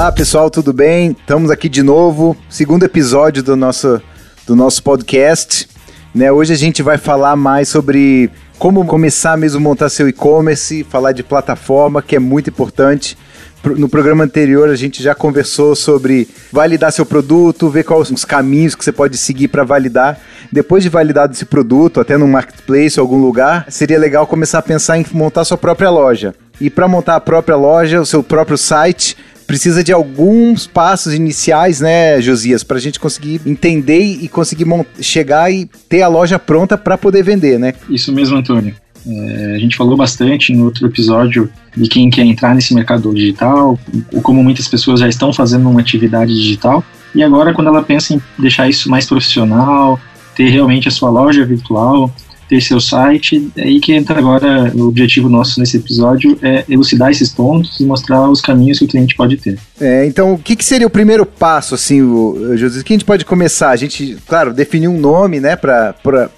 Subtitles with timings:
[0.00, 1.10] Olá pessoal, tudo bem?
[1.10, 4.00] Estamos aqui de novo, segundo episódio do nosso,
[4.46, 5.68] do nosso podcast.
[6.14, 10.84] Né, hoje a gente vai falar mais sobre como começar mesmo a montar seu e-commerce,
[10.84, 13.14] falar de plataforma, que é muito importante.
[13.62, 18.74] No programa anterior a gente já conversou sobre validar seu produto, ver quais os caminhos
[18.74, 20.18] que você pode seguir para validar.
[20.50, 24.62] Depois de validado esse produto, até no marketplace ou algum lugar, seria legal começar a
[24.62, 26.34] pensar em montar sua própria loja.
[26.58, 29.14] E para montar a própria loja, o seu próprio site,
[29.50, 34.64] precisa de alguns passos iniciais, né, Josias, para a gente conseguir entender e conseguir
[35.00, 37.74] chegar e ter a loja pronta para poder vender, né?
[37.88, 38.76] Isso mesmo, Antônio.
[39.04, 43.76] É, a gente falou bastante no outro episódio de quem quer entrar nesse mercado digital,
[44.22, 46.84] como muitas pessoas já estão fazendo uma atividade digital.
[47.12, 49.98] E agora, quando ela pensa em deixar isso mais profissional,
[50.36, 52.08] ter realmente a sua loja virtual,
[52.50, 53.48] ter seu site.
[53.56, 57.84] É aí que entra agora o objetivo nosso nesse episódio é elucidar esses pontos e
[57.84, 59.56] mostrar os caminhos que o cliente pode ter.
[59.80, 62.82] É, então, o que, que, seria o primeiro passo, assim, o, José?
[62.82, 63.70] que a gente pode começar?
[63.70, 65.94] A gente, claro, definir um nome, né, para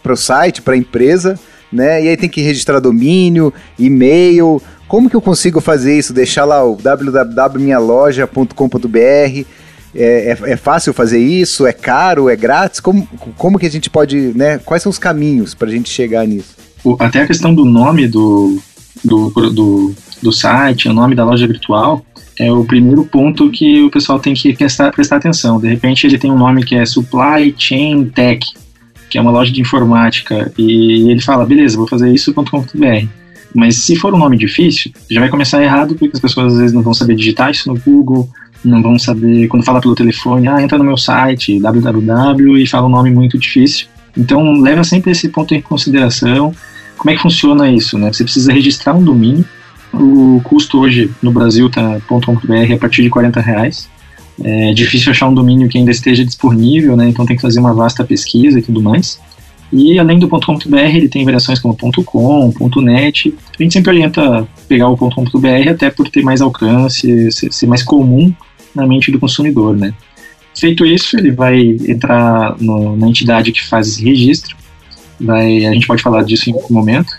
[0.06, 1.40] o site, para a empresa,
[1.72, 2.04] né?
[2.04, 4.60] E aí tem que registrar domínio, e-mail.
[4.86, 6.12] Como que eu consigo fazer isso?
[6.12, 9.61] Deixar lá o www.minhaloja.com.br
[9.94, 11.66] é, é, é, fácil fazer isso?
[11.66, 12.28] É caro?
[12.28, 12.80] É grátis?
[12.80, 14.58] Como, como que a gente pode, né?
[14.58, 16.56] Quais são os caminhos para a gente chegar nisso?
[16.98, 18.58] Até a questão do nome do,
[19.04, 22.04] do, do, do site, o nome da loja virtual,
[22.38, 25.60] é o primeiro ponto que o pessoal tem que prestar, prestar atenção.
[25.60, 28.44] De repente ele tem um nome que é Supply Chain Tech,
[29.10, 33.06] que é uma loja de informática, e ele fala, beleza, vou fazer isso.com.br.
[33.54, 36.72] Mas se for um nome difícil, já vai começar errado, porque as pessoas às vezes
[36.72, 38.28] não vão saber digitar isso no Google,
[38.64, 42.86] não vão saber, quando fala pelo telefone, ah, entra no meu site, www, e fala
[42.86, 43.86] um nome muito difícil.
[44.16, 46.54] Então, leva sempre esse ponto em consideração.
[46.96, 47.98] Como é que funciona isso?
[47.98, 48.12] Né?
[48.12, 49.44] Você precisa registrar um domínio.
[49.92, 53.88] O custo hoje no Brasil está .com.br a partir de 40 reais.
[54.42, 57.08] É difícil achar um domínio que ainda esteja disponível, né?
[57.08, 59.20] então tem que fazer uma vasta pesquisa e tudo mais.
[59.72, 62.52] E além do .com.br, ele tem variações como .com,
[62.82, 63.34] .net.
[63.58, 68.34] A gente sempre orienta pegar o .com.br até por ter mais alcance, ser mais comum
[68.74, 69.92] na mente do consumidor, né?
[70.54, 74.56] Feito isso, ele vai entrar no, na entidade que faz esse registro.
[75.18, 77.12] Vai, a gente pode falar disso em algum momento.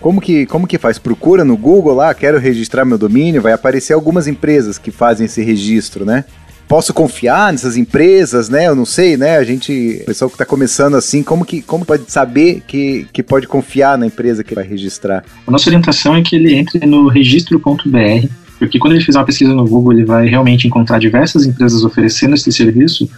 [0.00, 0.98] Como que, como que faz?
[0.98, 5.42] Procura no Google lá, quero registrar meu domínio, vai aparecer algumas empresas que fazem esse
[5.42, 6.24] registro, né?
[6.66, 8.66] Posso confiar nessas empresas, né?
[8.66, 9.36] Eu não sei, né?
[9.36, 13.22] A gente, o pessoal que está começando assim, como que como pode saber que, que
[13.22, 15.22] pode confiar na empresa que vai registrar?
[15.46, 19.52] A nossa orientação é que ele entre no registro.br porque quando ele fizer uma pesquisa
[19.52, 23.10] no Google, ele vai realmente encontrar diversas empresas oferecendo esse serviço,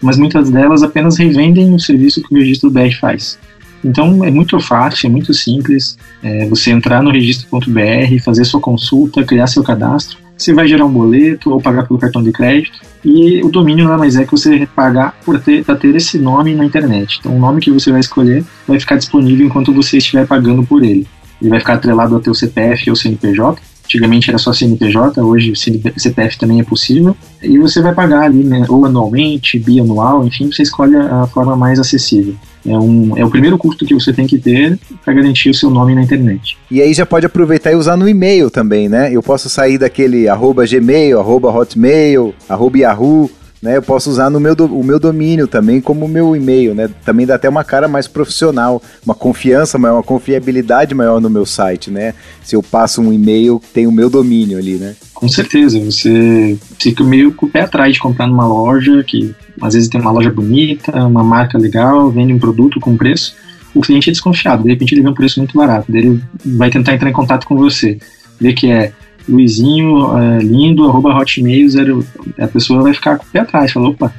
[0.00, 3.38] mas muitas delas apenas revendem o serviço que o registro BR faz.
[3.84, 9.22] Então é muito fácil, é muito simples é, você entrar no registro.br, fazer sua consulta,
[9.22, 10.16] criar seu cadastro.
[10.34, 12.80] Você vai gerar um boleto ou pagar pelo cartão de crédito.
[13.04, 16.64] E o domínio nada mais é que você pagar por ter, ter esse nome na
[16.64, 17.18] internet.
[17.20, 20.82] Então o nome que você vai escolher vai ficar disponível enquanto você estiver pagando por
[20.82, 21.06] ele.
[21.40, 26.38] Ele vai ficar atrelado ao teu CPF ou CNPJ Antigamente era só CNPJ, hoje CPF
[26.38, 27.16] também é possível.
[27.40, 31.78] E você vai pagar ali, né, ou anualmente, bianual, enfim, você escolhe a forma mais
[31.78, 32.34] acessível.
[32.66, 35.70] É, um, é o primeiro custo que você tem que ter para garantir o seu
[35.70, 36.58] nome na internet.
[36.68, 39.08] E aí já pode aproveitar e usar no e-mail também, né?
[39.12, 43.30] Eu posso sair daquele arroba gmail, arroba hotmail, arroba yahoo,
[43.62, 43.76] né?
[43.76, 46.88] Eu posso usar no meu, do, o meu domínio também como meu e-mail, né?
[47.04, 51.46] Também dá até uma cara mais profissional, uma confiança maior, uma confiabilidade maior no meu
[51.46, 52.14] site, né?
[52.42, 54.94] Se eu passo um e-mail, tem o meu domínio ali, né?
[55.14, 59.74] Com certeza, você fica meio com o pé atrás de comprar numa loja que às
[59.74, 63.34] vezes tem uma loja bonita, uma marca legal, vende um produto com preço,
[63.74, 66.94] o cliente é desconfiado, de repente ele vê um preço muito barato, ele vai tentar
[66.94, 67.98] entrar em contato com você,
[68.38, 68.92] vê que é
[69.28, 72.06] Luizinho é, lindo, arroba hotmail, zero,
[72.38, 74.12] a pessoa vai ficar com o pé atrás, fala, opa,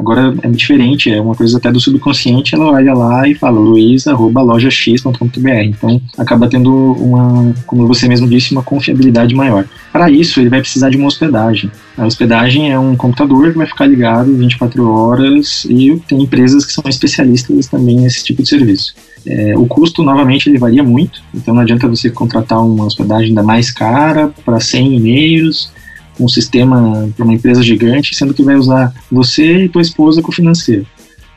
[0.00, 4.06] agora é diferente, é uma coisa até do subconsciente, ela olha lá e fala luiz,
[4.06, 9.64] arroba lojax.com.br, então acaba tendo uma, como você mesmo disse, uma confiabilidade maior.
[9.92, 11.70] Para isso, ele vai precisar de uma hospedagem.
[11.98, 16.72] A hospedagem é um computador que vai ficar ligado 24 horas e tem empresas que
[16.72, 18.94] são especialistas também nesse tipo de serviço.
[19.26, 23.42] É, o custo, novamente, ele varia muito, então não adianta você contratar uma hospedagem ainda
[23.42, 25.70] mais cara para 100 e-mails,
[26.18, 30.30] um sistema para uma empresa gigante, sendo que vai usar você e tua esposa com
[30.30, 30.86] o financeiro.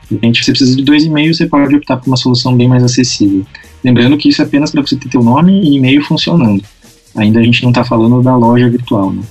[0.08, 2.82] De repente você precisa de dois e-mails, você pode optar por uma solução bem mais
[2.82, 3.44] acessível.
[3.82, 6.62] Lembrando que isso é apenas para você ter teu nome e e-mail funcionando.
[7.16, 9.22] Ainda a gente não está falando da loja virtual, né?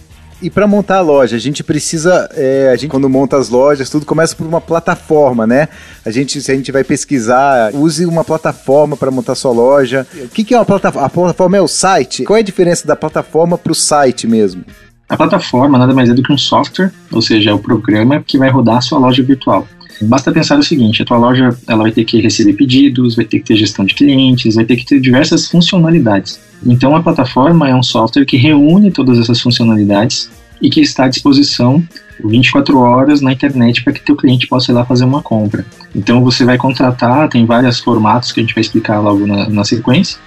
[0.43, 3.89] E para montar a loja, a gente precisa, é, a gente quando monta as lojas,
[3.89, 5.69] tudo começa por uma plataforma, né?
[6.05, 10.05] A gente, se a gente vai pesquisar, use uma plataforma para montar sua loja.
[10.13, 11.07] O que, que é uma plataforma?
[11.07, 12.25] A plataforma é o site.
[12.25, 14.65] Qual é a diferença da plataforma para o site mesmo?
[15.13, 18.35] A plataforma nada mais é do que um software, ou seja, é o programa que
[18.35, 19.67] vai rodar a sua loja virtual.
[20.01, 23.37] Basta pensar o seguinte, a tua loja ela vai ter que receber pedidos, vai ter
[23.37, 26.39] que ter gestão de clientes, vai ter que ter diversas funcionalidades.
[26.65, 31.09] Então a plataforma é um software que reúne todas essas funcionalidades e que está à
[31.09, 31.83] disposição
[32.23, 35.63] 24 horas na internet para que teu cliente possa ir lá fazer uma compra.
[35.95, 39.63] Então você vai contratar, tem vários formatos que a gente vai explicar logo na, na
[39.63, 40.17] sequência,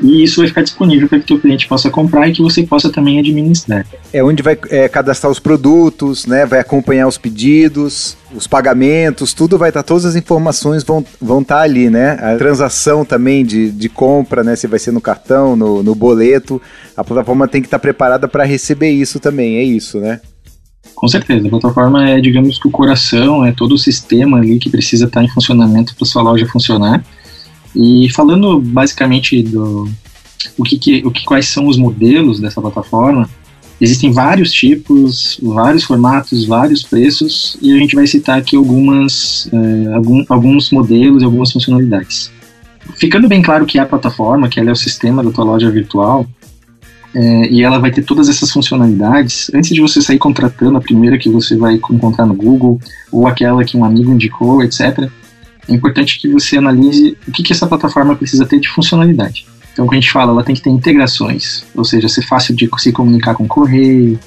[0.00, 2.90] e isso vai ficar disponível para que o cliente possa comprar e que você possa
[2.90, 3.86] também administrar.
[4.12, 6.44] É onde vai é, cadastrar os produtos, né?
[6.44, 11.40] Vai acompanhar os pedidos, os pagamentos, tudo vai estar, tá, todas as informações vão vão
[11.40, 12.18] estar tá ali, né?
[12.20, 14.54] A transação também de, de compra, né?
[14.56, 16.60] Se vai ser no cartão, no, no boleto,
[16.96, 20.20] a plataforma tem que estar tá preparada para receber isso também, é isso, né?
[20.94, 24.70] Com certeza, a plataforma é, digamos que o coração, é todo o sistema ali que
[24.70, 27.04] precisa estar em funcionamento para sua loja funcionar.
[27.76, 29.88] E falando basicamente do
[30.56, 33.28] o que, que, o que quais são os modelos dessa plataforma,
[33.78, 39.94] existem vários tipos, vários formatos, vários preços e a gente vai citar aqui algumas é,
[39.94, 42.32] algum, alguns modelos e algumas funcionalidades.
[42.96, 45.70] Ficando bem claro que é a plataforma, que ela é o sistema da tua loja
[45.70, 46.26] virtual,
[47.14, 49.50] é, e ela vai ter todas essas funcionalidades.
[49.54, 52.80] Antes de você sair contratando a primeira que você vai encontrar no Google
[53.10, 55.10] ou aquela que um amigo indicou, etc.,
[55.68, 59.46] é importante que você analise o que, que essa plataforma precisa ter de funcionalidade.
[59.72, 62.68] Então, quando a gente fala, ela tem que ter integrações, ou seja, ser fácil de
[62.78, 64.18] se comunicar com o correio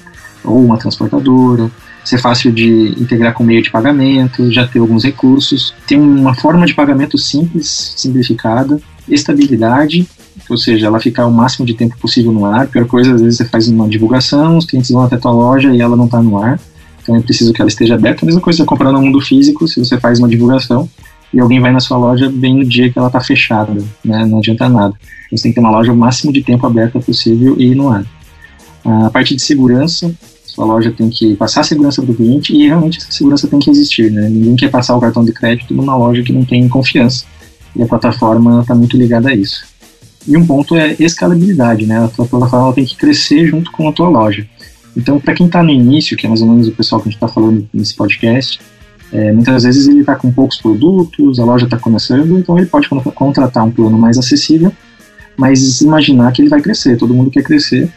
[0.44, 1.70] ou uma transportadora,
[2.04, 6.66] ser fácil de integrar com meio de pagamento, já ter alguns recursos, ter uma forma
[6.66, 10.06] de pagamento simples, simplificada, estabilidade,
[10.48, 12.62] ou seja, ela ficar o máximo de tempo possível no ar.
[12.62, 15.32] A pior coisa, às vezes você faz uma divulgação, os clientes vão até a tua
[15.32, 16.60] loja e ela não está no ar,
[17.02, 18.24] então é preciso que ela esteja aberta.
[18.24, 20.88] A mesma coisa comprando no mundo físico, se você faz uma divulgação,
[21.32, 23.72] e alguém vai na sua loja bem no dia que ela está fechada,
[24.04, 24.24] né?
[24.26, 24.94] Não adianta nada.
[25.30, 28.04] Você tem que ter uma loja o máximo de tempo aberta possível e no ar.
[28.84, 30.12] A parte de segurança,
[30.44, 33.70] sua loja tem que passar segurança para o cliente e realmente essa segurança tem que
[33.70, 34.28] existir, né?
[34.28, 37.24] Ninguém quer passar o cartão de crédito numa loja que não tem confiança
[37.76, 39.64] e a plataforma está muito ligada a isso.
[40.26, 42.04] E um ponto é escalabilidade, né?
[42.04, 44.46] A tua plataforma tem que crescer junto com a tua loja.
[44.96, 47.10] Então, para quem está no início, que é mais ou menos o pessoal que a
[47.10, 48.60] gente está falando nesse podcast,
[49.12, 52.88] é, muitas vezes ele está com poucos produtos, a loja está começando, então ele pode
[52.88, 54.72] contratar um plano mais acessível,
[55.36, 57.90] mas imaginar que ele vai crescer, todo mundo quer crescer,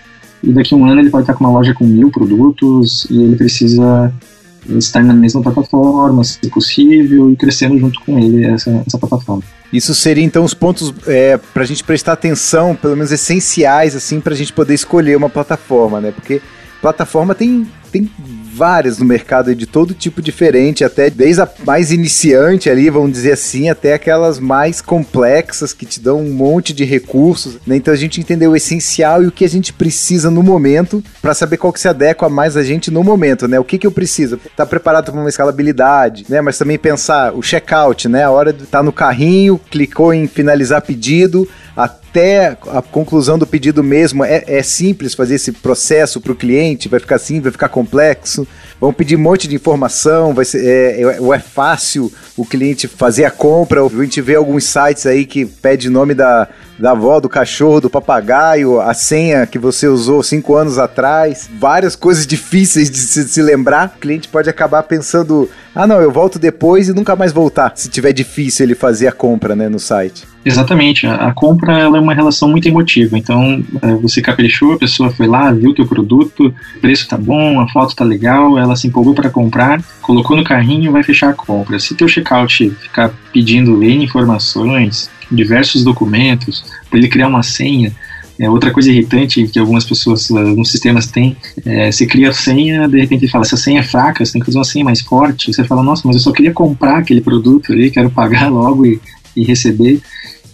[0.44, 3.22] e daqui a um ano ele pode estar com uma loja com mil produtos e
[3.22, 4.14] ele precisa
[4.70, 9.44] estar na mesma plataforma, se possível, e crescendo junto com ele essa, essa plataforma.
[9.72, 14.20] Isso seria então os pontos é, para a gente prestar atenção, pelo menos essenciais, assim,
[14.20, 16.12] para a gente poder escolher uma plataforma, né?
[16.12, 16.42] Porque
[16.82, 18.10] plataforma tem, tem
[18.54, 23.34] várias no mercado de todo tipo diferente, até desde a mais iniciante ali, vamos dizer
[23.34, 27.58] assim, até aquelas mais complexas que te dão um monte de recursos.
[27.66, 27.78] Né?
[27.78, 31.34] Então a gente entendeu o essencial e o que a gente precisa no momento para
[31.34, 33.60] saber qual que se adequa mais a gente no momento, né?
[33.60, 34.40] O que que eu preciso?
[34.56, 36.42] Tá preparado para uma escalabilidade, né?
[36.42, 38.24] Mas também pensar o checkout, né?
[38.24, 41.48] A hora de tá no carrinho, clicou em finalizar pedido,
[42.72, 44.24] a conclusão do pedido mesmo.
[44.24, 46.88] É, é simples fazer esse processo para o cliente?
[46.90, 47.40] Vai ficar assim?
[47.40, 48.48] Vai ficar complexo?
[48.80, 50.34] Vão pedir um monte de informação?
[50.34, 53.82] Vai ser, é, é, ou é fácil o cliente fazer a compra?
[53.84, 56.48] A gente vê alguns sites aí que pede nome da,
[56.84, 61.96] da avó, do cachorro, do papagaio, a senha que você usou cinco anos atrás, várias
[61.96, 63.94] coisas difíceis de se, de se, lembrar.
[63.96, 67.90] O cliente pode acabar pensando: ah, não, eu volto depois e nunca mais voltar, se
[67.90, 70.26] tiver difícil ele fazer a compra né, no site.
[70.46, 73.18] Exatamente, a, compra ela é uma relação muito emotiva.
[73.18, 77.18] Então, é, você caprichou, a pessoa foi lá, viu o teu produto, o preço tá
[77.18, 81.30] bom, a foto tá legal, ela se empolgou para comprar, colocou no carrinho, vai fechar
[81.30, 81.80] a compra.
[81.80, 87.94] Se teu checkout ficar pedindo N informações, diversos documentos, para ele criar uma senha.
[88.40, 92.88] É, outra coisa irritante que algumas pessoas, alguns sistemas têm, é, você cria a senha,
[92.88, 95.02] de repente ele fala, essa senha é fraca, você tem que fazer uma senha mais
[95.02, 95.54] forte.
[95.54, 99.00] Você fala, nossa, mas eu só queria comprar aquele produto ali, quero pagar logo e,
[99.36, 100.02] e receber.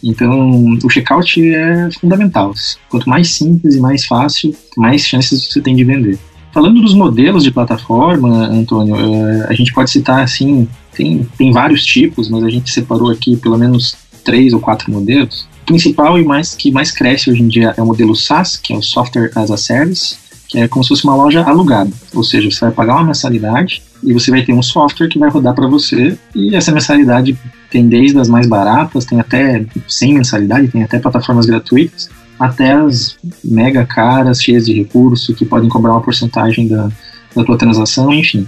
[0.04, 2.54] Então, o checkout é fundamental.
[2.90, 6.18] Quanto mais simples e mais fácil, mais chances você tem de vender.
[6.52, 11.86] Falando dos modelos de plataforma, Antônio, é, a gente pode citar assim, tem, tem vários
[11.86, 15.48] tipos, mas a gente separou aqui pelo menos três ou quatro modelos.
[15.64, 18.74] O principal e mais que mais cresce hoje em dia é o modelo SaaS, que
[18.74, 21.92] é o Software as a Service, que é como se fosse uma loja alugada.
[22.14, 25.30] Ou seja, você vai pagar uma mensalidade e você vai ter um software que vai
[25.30, 27.38] rodar para você e essa mensalidade
[27.70, 32.10] tem desde as mais baratas, tem até sem mensalidade, tem até plataformas gratuitas,
[32.40, 36.90] até as mega caras, cheias de recurso, que podem cobrar uma porcentagem da,
[37.36, 38.48] da tua transação, enfim.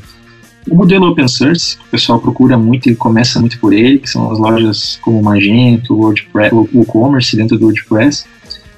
[0.69, 4.31] O modelo open source, o pessoal procura muito e começa muito por ele, que são
[4.31, 8.25] as lojas como Magento, WordPress, WooCommerce dentro do WordPress.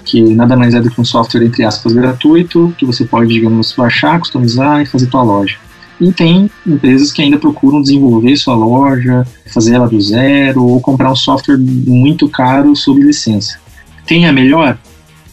[0.06, 3.74] que nada mais é do que um software, entre aspas, gratuito, que você pode, digamos,
[3.74, 5.56] baixar, customizar e fazer tua loja.
[6.00, 11.12] E tem empresas que ainda procuram desenvolver sua loja, fazer ela do zero, ou comprar
[11.12, 13.58] um software muito caro sob licença.
[14.06, 14.78] Tem a melhor?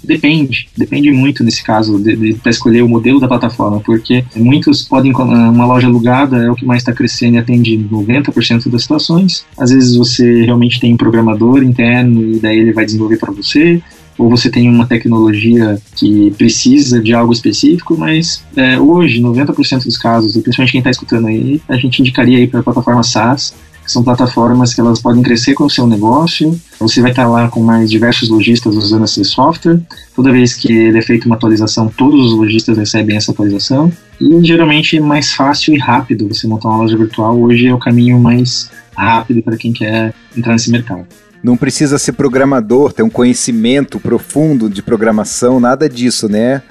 [0.02, 4.82] Depende, depende muito nesse caso de, de para escolher o modelo da plataforma, porque muitos
[4.82, 9.44] podem uma loja alugada é o que mais está crescendo e atende 90% das situações.
[9.58, 13.82] Às vezes você realmente tem um programador interno e daí ele vai desenvolver para você,
[14.20, 19.96] ou você tem uma tecnologia que precisa de algo específico, mas é, hoje 90% dos
[19.96, 23.54] casos, principalmente quem está escutando aí, a gente indicaria aí para a plataforma SaaS
[23.90, 26.58] são plataformas que elas podem crescer com o seu negócio.
[26.78, 29.80] Você vai estar lá com mais diversos lojistas usando esse software.
[30.14, 33.92] Toda vez que ele é feita uma atualização, todos os lojistas recebem essa atualização.
[34.20, 37.40] E geralmente é mais fácil e rápido você montar uma loja virtual.
[37.40, 41.06] Hoje é o caminho mais rápido para quem quer entrar nesse mercado.
[41.42, 46.62] Não precisa ser programador, ter um conhecimento profundo de programação, nada disso, né?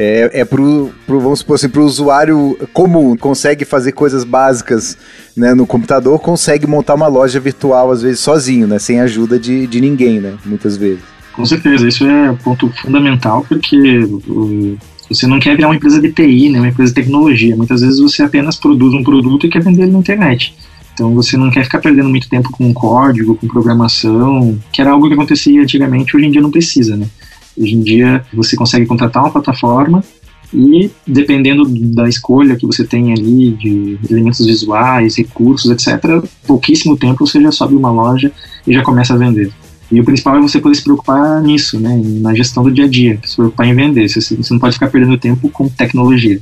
[0.00, 4.96] É, é pro, pro, vamos supor assim, pro usuário comum, consegue fazer coisas básicas
[5.36, 8.78] né, no computador, consegue montar uma loja virtual, às vezes, sozinho, né?
[8.78, 10.36] Sem ajuda de, de ninguém, né?
[10.44, 11.00] Muitas vezes.
[11.32, 14.08] Com certeza, isso é um ponto fundamental, porque
[15.10, 17.56] você não quer virar uma empresa de TI, né, uma empresa de tecnologia.
[17.56, 20.54] Muitas vezes você apenas produz um produto e quer vender ele na internet.
[20.94, 25.08] Então você não quer ficar perdendo muito tempo com código, com programação, que era algo
[25.08, 27.06] que acontecia antigamente, hoje em dia não precisa, né?
[27.58, 30.02] Hoje em dia você consegue contratar uma plataforma
[30.52, 37.26] e dependendo da escolha que você tem ali de elementos visuais, recursos, etc., pouquíssimo tempo
[37.26, 38.32] você já sobe uma loja
[38.66, 39.52] e já começa a vender.
[39.90, 42.88] E o principal é você poder se preocupar nisso, né, na gestão do dia a
[42.88, 44.08] dia, se preocupar em vender.
[44.08, 46.40] Você, você não pode ficar perdendo tempo com tecnologia.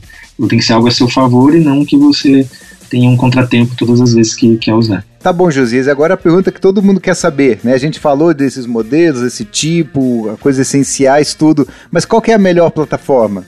[0.48, 2.46] Tem que ser algo a seu favor e não que você
[2.88, 5.04] tenha um contratempo todas as vezes que quer usar.
[5.20, 5.88] Tá bom, Josias.
[5.88, 7.74] Agora a pergunta que todo mundo quer saber, né?
[7.74, 11.66] A gente falou desses modelos, esse tipo, coisas essenciais, tudo.
[11.90, 13.44] Mas qual que é a melhor plataforma?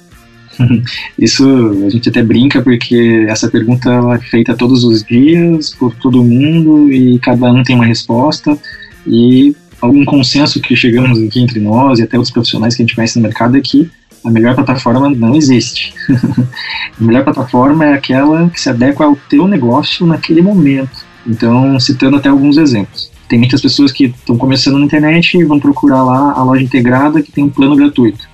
[1.18, 1.47] Isso
[1.87, 6.92] a gente até brinca porque essa pergunta é feita todos os dias por todo mundo
[6.92, 8.59] e cada um tem uma resposta
[9.07, 12.95] e algum consenso que chegamos aqui entre nós e até os profissionais que a gente
[12.95, 13.90] conhece no mercado é que
[14.25, 15.95] a melhor plataforma não existe.
[16.09, 21.07] a melhor plataforma é aquela que se adequa ao teu negócio naquele momento.
[21.27, 23.11] Então, citando até alguns exemplos.
[23.29, 27.23] Tem muitas pessoas que estão começando na internet e vão procurar lá a loja integrada
[27.23, 28.27] que tem um plano gratuito.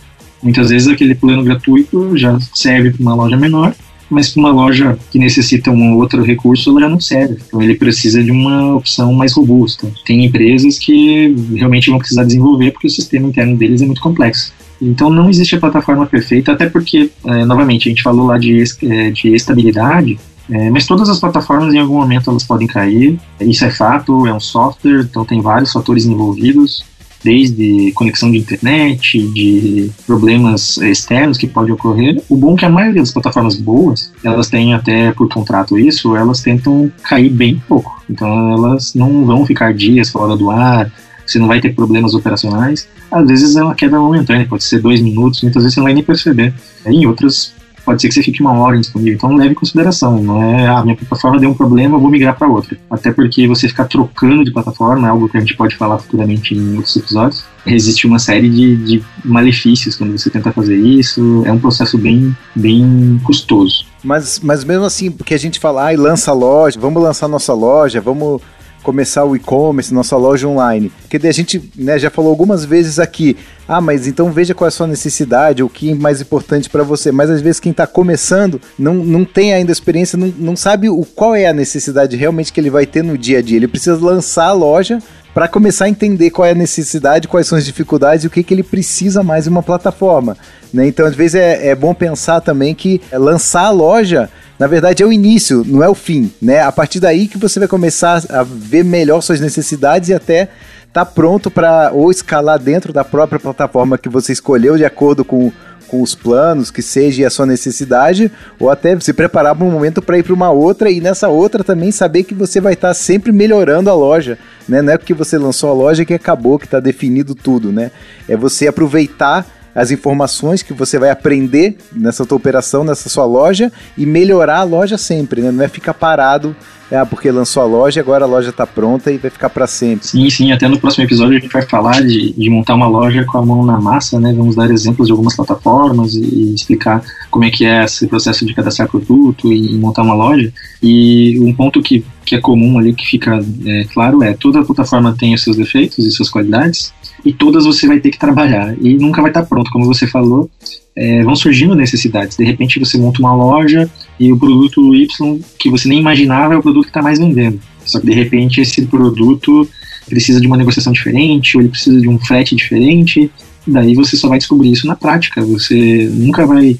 [0.42, 3.74] Muitas vezes aquele plano gratuito já serve para uma loja menor,
[4.14, 7.36] mas para uma loja que necessita um outro recurso, ela já não serve.
[7.46, 9.90] Então ele precisa de uma opção mais robusta.
[10.06, 14.52] Tem empresas que realmente vão precisar desenvolver porque o sistema interno deles é muito complexo.
[14.80, 18.62] Então não existe a plataforma perfeita, até porque, é, novamente, a gente falou lá de,
[18.82, 20.18] é, de estabilidade,
[20.50, 23.18] é, mas todas as plataformas, em algum momento, elas podem cair.
[23.40, 26.84] Isso é fato, é um software, então tem vários fatores envolvidos,
[27.24, 32.22] desde conexão de internet, de problemas externos que podem ocorrer.
[32.28, 36.14] O bom é que a maioria das plataformas boas, elas têm até por contrato isso,
[36.14, 38.02] elas tentam cair bem pouco.
[38.08, 40.92] Então elas não vão ficar dias fora do ar,
[41.26, 42.86] você não vai ter problemas operacionais.
[43.10, 45.94] Às vezes é uma queda momentânea, pode ser dois minutos, muitas vezes você não vai
[45.94, 46.52] nem perceber.
[46.84, 47.54] Em outras
[47.84, 49.14] pode ser que você fique uma hora indisponível.
[49.14, 52.36] Então leve em consideração, não é, ah, minha plataforma deu um problema, eu vou migrar
[52.36, 52.76] para outra.
[52.90, 56.54] Até porque você ficar trocando de plataforma é algo que a gente pode falar futuramente
[56.54, 57.44] em outros episódios.
[57.66, 62.36] Existe uma série de, de malefícios quando você tenta fazer isso, é um processo bem,
[62.54, 63.86] bem custoso.
[64.02, 68.00] Mas, mas mesmo assim, porque a gente fala, ah, lança loja, vamos lançar nossa loja,
[68.00, 68.42] vamos
[68.84, 70.92] começar o e-commerce, nossa loja online.
[71.00, 73.36] Porque a gente né, já falou algumas vezes aqui,
[73.66, 76.84] ah, mas então veja qual é a sua necessidade, o que é mais importante para
[76.84, 77.10] você.
[77.10, 81.04] Mas às vezes quem está começando não, não tem ainda experiência, não, não sabe o
[81.04, 83.56] qual é a necessidade realmente que ele vai ter no dia a dia.
[83.56, 85.00] Ele precisa lançar a loja
[85.32, 88.44] para começar a entender qual é a necessidade, quais são as dificuldades e o que,
[88.44, 90.36] que ele precisa mais em uma plataforma.
[90.72, 90.86] Né?
[90.86, 95.06] Então, às vezes, é, é bom pensar também que lançar a loja na verdade é
[95.06, 96.60] o início, não é o fim, né?
[96.60, 100.48] A partir daí que você vai começar a ver melhor suas necessidades e até
[100.92, 105.50] tá pronto para ou escalar dentro da própria plataforma que você escolheu de acordo com,
[105.88, 108.30] com os planos, que seja a sua necessidade,
[108.60, 111.64] ou até se preparar para um momento para ir para uma outra e nessa outra
[111.64, 114.80] também saber que você vai estar tá sempre melhorando a loja, né?
[114.80, 117.90] Não é porque você lançou a loja que acabou, que está definido tudo, né?
[118.28, 119.44] É você aproveitar
[119.74, 124.64] as informações que você vai aprender nessa tua operação, nessa sua loja e melhorar a
[124.64, 125.50] loja sempre, né?
[125.50, 126.54] Não é ficar parado
[126.90, 130.06] ah, porque lançou a loja, agora a loja está pronta e vai ficar para sempre.
[130.06, 133.24] Sim, sim, até no próximo episódio a gente vai falar de, de, montar uma loja
[133.24, 134.32] com a mão na massa, né?
[134.36, 138.54] Vamos dar exemplos de algumas plataformas e, explicar como é que é esse processo de
[138.54, 140.52] cadastrar produto e, e montar uma loja.
[140.82, 145.16] E um ponto que, que é comum ali, que fica é, claro, é toda plataforma
[145.18, 146.92] tem os seus defeitos e suas qualidades,
[147.24, 150.50] e todas você vai ter que trabalhar, e nunca vai estar pronto, como você falou,
[150.96, 152.36] é, vão surgindo necessidades.
[152.36, 156.56] De repente você monta uma loja e o produto Y que você nem imaginava é
[156.56, 157.60] o produto que está mais vendendo.
[157.84, 159.68] Só que de repente esse produto
[160.08, 163.30] precisa de uma negociação diferente, ou ele precisa de um frete diferente.
[163.66, 165.42] Daí você só vai descobrir isso na prática.
[165.42, 166.76] Você nunca vai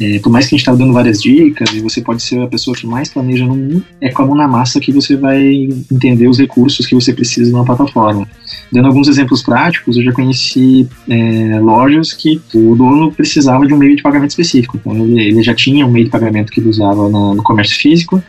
[0.00, 2.46] é, por mais que a gente está dando várias dicas, e você pode ser a
[2.46, 5.68] pessoa que mais planeja no mundo, é com a mão na massa que você vai
[5.90, 8.28] entender os recursos que você precisa numa plataforma.
[8.70, 13.78] Dando alguns exemplos práticos, eu já conheci é, lojas que o dono precisava de um
[13.78, 14.76] meio de pagamento específico.
[14.76, 17.78] Então, ele, ele já tinha um meio de pagamento que ele usava no, no comércio
[17.78, 18.22] físico,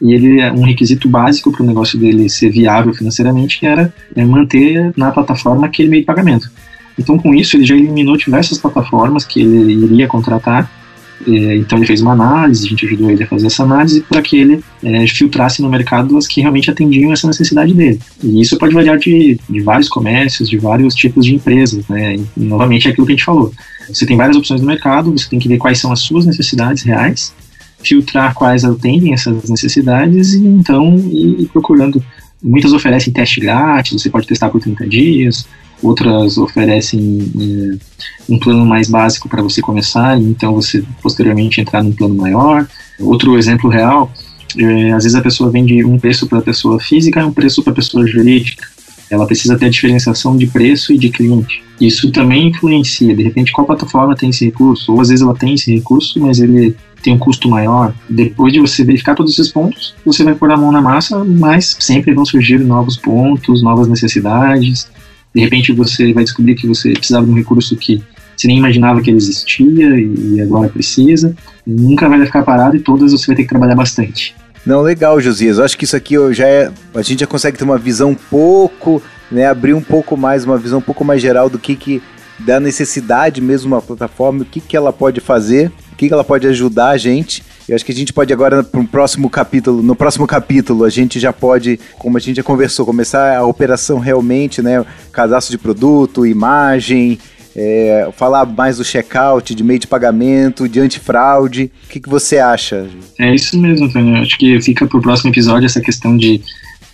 [0.00, 4.92] e ele um requisito básico para o negócio dele ser viável financeiramente era é, manter
[4.96, 6.50] na plataforma aquele meio de pagamento.
[6.98, 10.81] Então, com isso, ele já eliminou diversas plataformas que ele iria contratar
[11.26, 14.36] então ele fez uma análise, a gente ajudou ele a fazer essa análise para que
[14.36, 17.98] ele é, filtrasse no mercado as que realmente atendiam essa necessidade dele.
[18.22, 22.16] E isso pode variar de, de vários comércios, de vários tipos de empresas, né?
[22.16, 23.52] E, novamente é aquilo que a gente falou.
[23.88, 26.82] Você tem várias opções no mercado, você tem que ver quais são as suas necessidades
[26.82, 27.34] reais,
[27.82, 32.02] filtrar quais atendem essas necessidades e então ir procurando.
[32.42, 35.46] Muitas oferecem teste grátis, você pode testar por 30 dias,
[35.82, 41.82] outras oferecem é, um plano mais básico para você começar, e então você posteriormente entrar
[41.82, 42.66] num plano maior.
[43.00, 44.10] Outro exemplo real,
[44.56, 47.62] é, às vezes a pessoa vende um preço para a pessoa física e um preço
[47.62, 48.66] para a pessoa jurídica.
[49.10, 51.62] Ela precisa ter a diferenciação de preço e de cliente.
[51.78, 53.14] Isso também influencia.
[53.14, 54.90] De repente, qual plataforma tem esse recurso?
[54.90, 57.92] Ou às vezes ela tem esse recurso, mas ele tem um custo maior.
[58.08, 61.76] Depois de você verificar todos esses pontos, você vai pôr a mão na massa, mas
[61.78, 64.88] sempre vão surgir novos pontos, novas necessidades.
[65.34, 68.02] De repente você vai descobrir que você precisava de um recurso que
[68.36, 71.34] você nem imaginava que ele existia e agora precisa.
[71.66, 74.34] Nunca vai ficar parado e todas você vai ter que trabalhar bastante.
[74.64, 75.58] Não, legal, Josias.
[75.58, 76.72] Eu acho que isso aqui já é.
[76.94, 79.46] A gente já consegue ter uma visão um pouco, né?
[79.46, 82.02] Abrir um pouco mais, uma visão um pouco mais geral do que, que
[82.38, 86.24] da necessidade mesmo uma plataforma, o que, que ela pode fazer, o que, que ela
[86.24, 87.42] pode ajudar a gente.
[87.68, 90.90] Eu acho que a gente pode agora para um próximo capítulo, no próximo capítulo a
[90.90, 95.58] gente já pode, como a gente já conversou, começar a operação realmente, né, cadastro de
[95.58, 97.18] produto, imagem,
[97.54, 101.70] é, falar mais do checkout, de meio de pagamento, de antifraude.
[101.84, 102.88] O que, que você acha?
[103.18, 104.20] É isso mesmo, Antônio.
[104.20, 106.40] Acho que fica para o próximo episódio essa questão de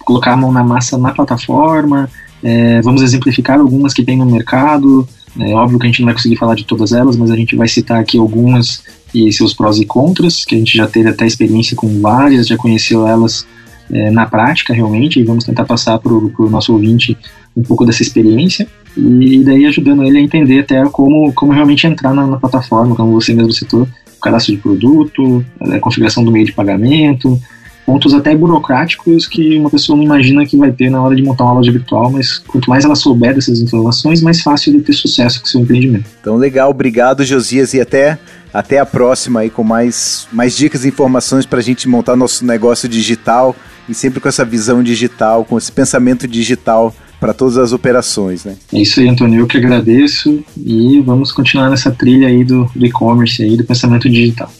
[0.01, 2.11] colocar a mão na massa na plataforma.
[2.43, 6.15] É, vamos exemplificar algumas que tem no mercado, é óbvio que a gente não vai
[6.15, 8.83] conseguir falar de todas elas, mas a gente vai citar aqui algumas
[9.15, 12.57] e seus prós e contras, que a gente já teve até experiência com várias, já
[12.57, 13.47] conheceu elas
[13.91, 17.17] é, na prática realmente, e vamos tentar passar para o nosso ouvinte
[17.57, 18.67] um pouco dessa experiência,
[18.97, 23.13] e daí ajudando ele a entender até como, como realmente entrar na, na plataforma, como
[23.13, 23.89] você mesmo citou,
[24.21, 25.45] cadastro de produto,
[25.81, 27.41] configuração do meio de pagamento,
[27.87, 31.45] pontos até burocráticos que uma pessoa não imagina que vai ter na hora de montar
[31.45, 35.41] uma loja virtual, mas quanto mais ela souber dessas informações, mais fácil de ter sucesso
[35.41, 36.05] com seu empreendimento.
[36.21, 38.19] Então, legal, obrigado, Josias, e até,
[38.53, 42.45] até a próxima aí com mais, mais dicas e informações para a gente montar nosso
[42.45, 43.55] negócio digital
[43.89, 48.57] e sempre com essa visão digital, com esse pensamento digital para todas as operações, né?
[48.73, 53.43] É isso aí, Antônio, eu que agradeço e vamos continuar nessa trilha aí do e-commerce
[53.43, 54.51] aí, do pensamento digital.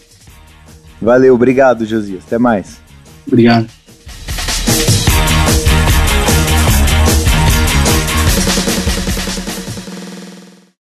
[1.01, 2.25] Valeu, obrigado, Josias.
[2.27, 2.81] Até mais.
[3.27, 3.78] Obrigado.